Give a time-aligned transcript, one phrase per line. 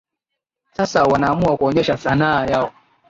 [0.73, 2.73] sasa wanaamua kuonyesha sanaa yao